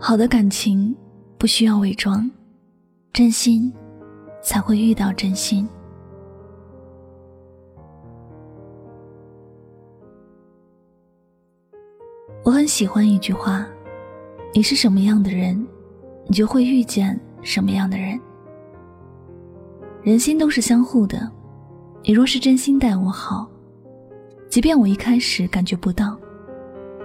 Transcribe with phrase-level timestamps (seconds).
[0.00, 0.94] 好的感情
[1.36, 2.30] 不需要伪装，
[3.12, 3.70] 真心
[4.40, 5.68] 才会遇到真心。
[12.44, 13.66] 我很喜欢一句话
[14.54, 15.66] ：“你是什么样的人，
[16.26, 18.18] 你就会遇见什么样的人。”
[20.00, 21.30] 人心都是相互的，
[22.04, 23.50] 你若是真心待我好，
[24.48, 26.16] 即便我一开始感觉不到，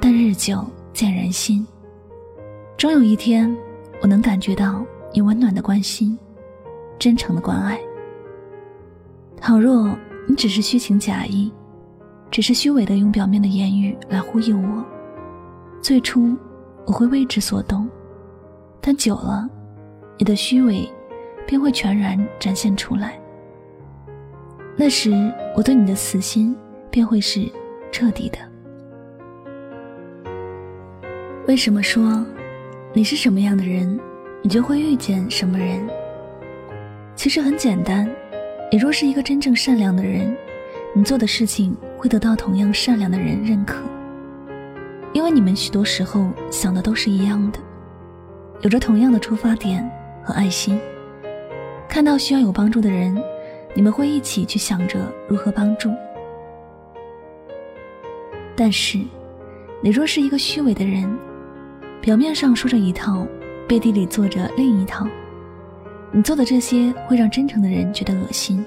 [0.00, 1.66] 但日久见人心。
[2.76, 3.56] 终有一天，
[4.02, 6.18] 我能感觉到你温暖的关心，
[6.98, 7.80] 真诚的关爱。
[9.40, 9.96] 倘若
[10.28, 11.50] 你只是虚情假意，
[12.30, 14.84] 只是虚伪的用表面的言语来忽悠我，
[15.80, 16.36] 最初
[16.86, 17.88] 我会为之所动，
[18.78, 19.48] 但久了，
[20.18, 20.86] 你的虚伪
[21.46, 23.18] 便会全然展现出来。
[24.76, 26.54] 那时，我对你的死心
[26.90, 27.50] 便会是
[27.90, 28.38] 彻底的。
[31.48, 32.22] 为什么说？
[32.96, 34.00] 你是什么样的人，
[34.40, 35.86] 你就会遇见什么人。
[37.14, 38.10] 其实很简单，
[38.72, 40.34] 你若是一个真正善良的人，
[40.94, 43.76] 你做的事情会得到同样善良的人认可。
[45.12, 47.58] 因为你们许多时候想的都是一样的，
[48.62, 49.86] 有着同样的出发点
[50.24, 50.80] 和爱心。
[51.90, 53.14] 看到需要有帮助的人，
[53.74, 55.90] 你们会一起去想着如何帮助。
[58.56, 58.98] 但是，
[59.82, 61.06] 你若是一个虚伪的人，
[62.00, 63.26] 表面上说着一套，
[63.68, 65.06] 背地里做着另一套。
[66.12, 68.64] 你做的这些会让真诚的人觉得恶心，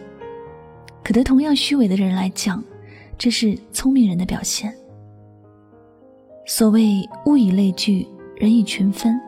[1.03, 2.63] 可对同样虚伪的人来讲，
[3.17, 4.73] 这是聪明人的表现。
[6.45, 9.19] 所谓物以类聚，人以群分，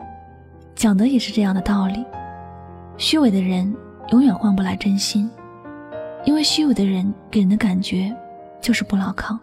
[0.74, 2.04] 讲的也是这样的道理。
[2.98, 3.74] 虚伪的人
[4.10, 5.28] 永远换不来真心，
[6.24, 8.14] 因为虚伪的人给人的感觉
[8.60, 9.38] 就是不牢靠，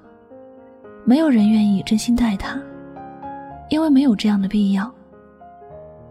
[1.05, 2.61] 没有人愿意真心待他。
[3.69, 4.91] 因为没有这样的必要，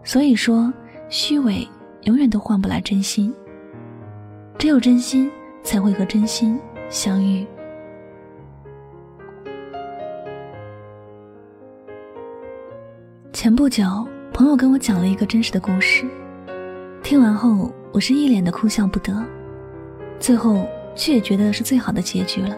[0.03, 0.73] 所以说
[1.09, 1.67] 虚伪
[2.03, 3.33] 永远都换不来真心。
[4.57, 5.31] 只有真心
[5.63, 7.45] 才会和真心相遇。
[13.33, 13.85] 前不久，
[14.33, 16.05] 朋友跟我讲了一个真实的故事，
[17.03, 19.13] 听完后我是一脸的哭笑不得，
[20.19, 22.57] 最后却也觉得是最好的结局了。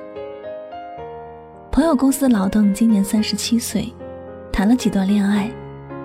[1.71, 3.91] 朋友公司的老邓今年三十七岁。
[4.51, 5.49] 谈了几段恋爱，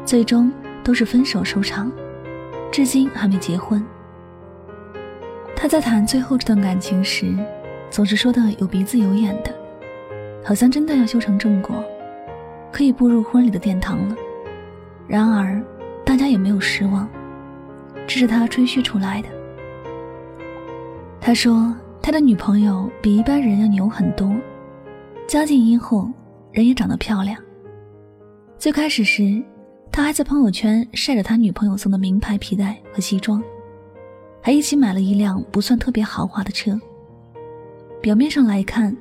[0.04, 0.52] 最终
[0.84, 1.90] 都是分手收场，
[2.70, 3.84] 至今还没结婚。
[5.54, 7.34] 他在谈最后这段感情时，
[7.90, 9.50] 总是说的有鼻子有眼的，
[10.44, 11.82] 好像真的要修成正果，
[12.72, 14.16] 可以步入婚礼的殿堂了。
[15.08, 15.60] 然而，
[16.04, 17.08] 大家也没有失望，
[18.06, 19.28] 这是他吹嘘出来的。
[21.20, 24.32] 他说他的女朋友比一般人要牛很多，
[25.26, 26.08] 家境殷厚，
[26.52, 27.36] 人也长得漂亮。
[28.59, 29.43] 最开始时，
[29.93, 33.43] 他还在朋友圈晒着他女朋友送的名牌皮带和西装，
[34.43, 36.78] 还一起买了一辆不算特别豪华的车。
[38.00, 38.97] 表面上来看，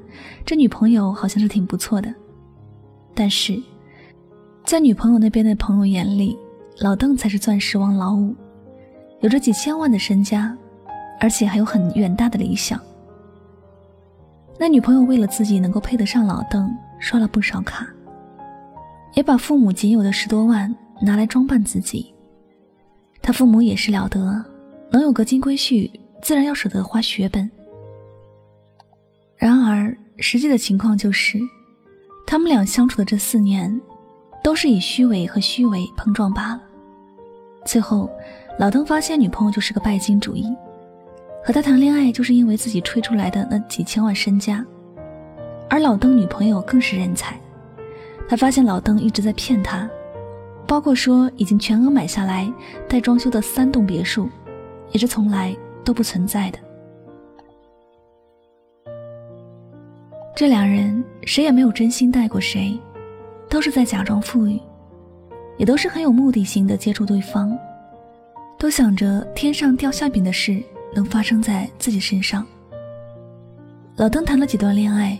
[0.46, 2.14] 这女朋友好像是挺不错的，
[3.14, 3.58] 但是，
[4.66, 6.38] 在女朋友那边的朋友眼里，
[6.80, 8.36] 老邓才是钻石王老五，
[9.22, 10.56] 有着几千万的身家，
[11.20, 12.80] 而且还有很远大的理想。
[14.60, 17.88] 那女朋友为了自己能够配得上老邓，刷了不少卡。
[19.16, 22.14] 也把父母仅有的十多万拿来装扮自己。
[23.22, 24.46] 他父母也是了得，
[24.92, 25.90] 能有个金龟婿，
[26.22, 27.50] 自然要舍得花血本。
[29.36, 31.40] 然而，实际的情况就是，
[32.28, 33.82] 他们俩相处的这四年，
[34.44, 36.62] 都是以虚伪和虚伪碰撞罢了。
[37.66, 38.10] 最后，
[38.60, 40.56] 老邓发现女朋友就是个拜金主义，
[41.44, 44.64] 和他谈恋爱就是因为自己吹出来的那几千万身家，
[45.70, 47.40] 而老邓女朋友更是人才。
[48.28, 49.90] 他发现老邓一直在骗他，
[50.68, 52.52] 包括说已经全额买下来
[52.88, 54.30] 带装修的三栋别墅，
[54.92, 56.60] 也是从来都不存在的。
[60.36, 62.78] 这两人谁也没有真心待过谁，
[63.48, 64.60] 都是在假装富裕，
[65.58, 67.58] 也都是很有目的性的接触对方，
[68.58, 70.62] 都想着天上掉馅饼的事
[70.94, 72.46] 能发生在自己身上。
[73.96, 75.18] 老邓谈了几段恋爱，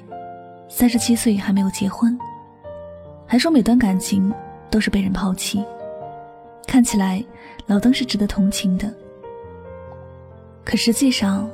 [0.68, 2.18] 三十七岁还没有结婚。
[3.28, 4.34] 还说每段感情
[4.70, 5.64] 都是被人抛弃，
[6.68, 7.24] 看起来
[7.66, 8.92] 老邓是值得同情的，
[10.64, 11.50] 可实际上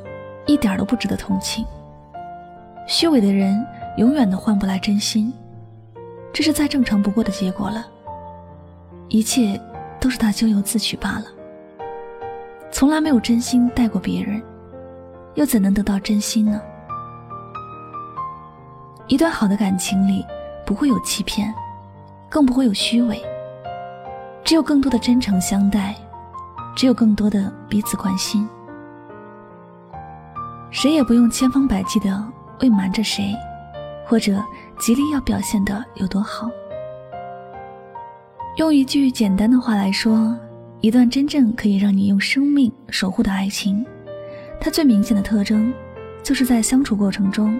[0.46, 1.66] 一点都不值得同情。
[2.88, 3.66] 虚伪的人
[3.98, 5.32] 永远都换不来真心，
[6.34, 7.88] 这是再正常不过的结果了。
[9.08, 9.60] 一切
[10.00, 11.26] 都是他咎由自取罢了。
[12.70, 14.42] 从来没有真心待过别人，
[15.36, 16.62] 又怎能得到真心呢？
[19.08, 20.26] 一段好的感情里。
[20.72, 21.54] 不会有欺骗，
[22.30, 23.22] 更不会有虚伪。
[24.42, 25.94] 只有更多的真诚相待，
[26.78, 28.48] 只有更多的彼此关心。
[30.70, 32.24] 谁也不用千方百计的
[32.62, 33.36] 为瞒着谁，
[34.06, 34.42] 或者
[34.80, 36.50] 极力要表现的有多好。
[38.56, 40.34] 用一句简单的话来说，
[40.80, 43.86] 一段真正可以让你用生命守护的爱情，
[44.58, 45.74] 它最明显的特征，
[46.24, 47.60] 就是在相处过程中，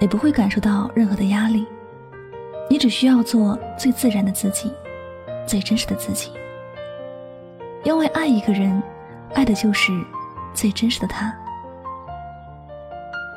[0.00, 1.64] 你不会感受到任何的压力，
[2.68, 4.72] 你只需要做最自然的自己，
[5.46, 6.30] 最真实的自己。
[7.84, 8.82] 因为爱一个人，
[9.34, 9.92] 爱的就是
[10.54, 11.36] 最真实的他。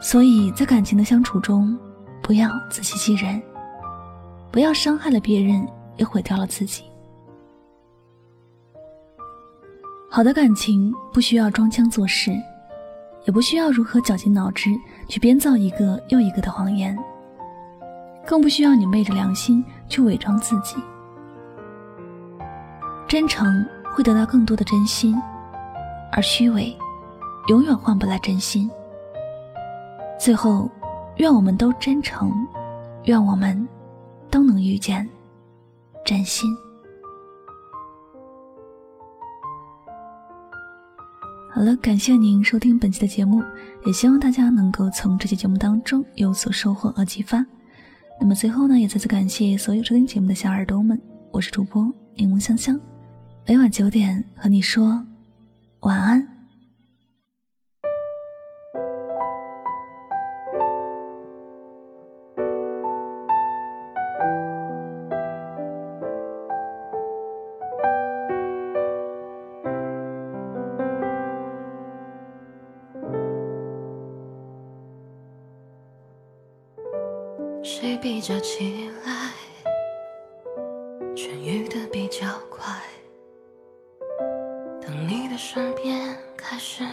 [0.01, 1.77] 所以在感情的相处中，
[2.21, 3.41] 不要自欺欺人，
[4.51, 5.67] 不要伤害了别人，
[5.97, 6.83] 也毁掉了自己。
[10.09, 12.31] 好的感情不需要装腔作势，
[13.25, 14.69] 也不需要如何绞尽脑汁
[15.09, 16.95] 去编造一个又一个的谎言，
[18.25, 20.77] 更不需要你昧着良心去伪装自己。
[23.07, 23.63] 真诚
[23.93, 25.15] 会得到更多的真心，
[26.11, 26.75] 而虚伪
[27.47, 28.69] 永远换不来真心。
[30.19, 30.69] 最后，
[31.17, 32.31] 愿我们都真诚，
[33.03, 33.67] 愿我们
[34.31, 35.07] 都能遇见
[36.03, 36.49] 真心。
[41.53, 43.41] 好了，感谢您收听本期的节目，
[43.85, 47.45] 也希望大家能够从这期节目当中有所收获和启发。
[48.19, 50.99] 那么最后呢，也再次感谢所有收听节目的小耳朵们，
[51.31, 52.79] 我是主播柠檬香香，
[53.45, 55.05] 每晚九点和你说
[55.81, 56.34] 晚安。
[77.97, 79.31] 比较起来
[81.15, 82.73] 痊愈的比较快？
[84.81, 86.83] 当你的身边开始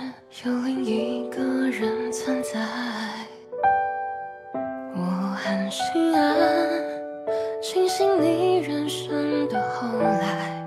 [0.44, 2.60] 有另一个人存在，
[4.94, 6.36] 我很心安，
[7.60, 10.64] 庆幸你人生的后来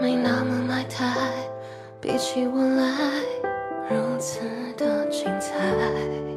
[0.00, 1.06] 没那么埋汰，
[2.00, 3.22] 比起我来
[3.90, 4.40] 如此
[4.76, 6.35] 的精彩。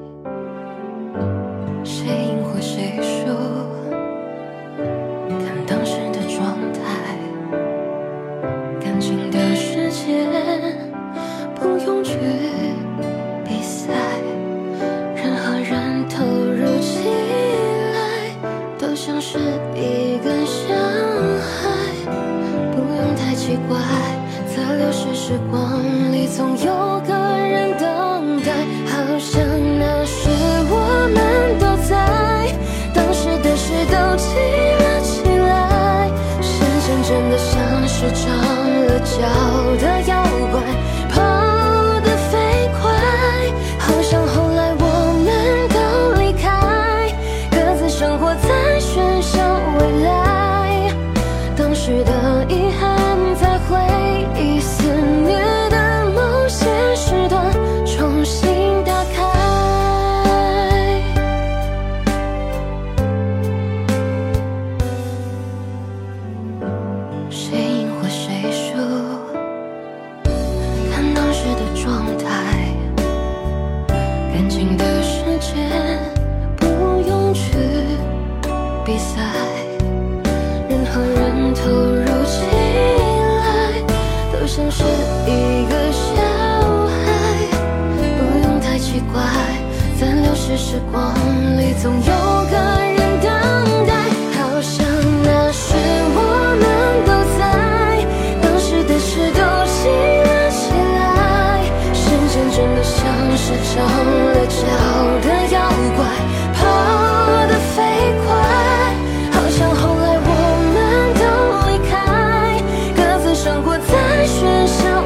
[74.39, 75.99] 安静的时间
[76.55, 77.51] 不用去
[78.85, 79.19] 比赛
[80.69, 82.45] 任何人投入起
[83.43, 83.83] 来
[84.31, 84.81] 都像是
[85.27, 86.15] 一个小
[86.87, 86.95] 孩
[87.97, 89.21] 不用太奇怪
[89.99, 91.13] 在流逝时光
[91.57, 92.11] 里总有
[92.49, 92.88] 个
[113.41, 114.98] 生活在喧嚣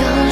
[0.00, 0.29] 像是长了脚。